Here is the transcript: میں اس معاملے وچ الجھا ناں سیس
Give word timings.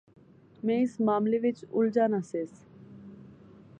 میں 0.65 0.77
اس 0.83 0.93
معاملے 1.07 1.37
وچ 1.43 1.59
الجھا 1.75 2.05
ناں 2.11 2.21
سیس 2.31 2.51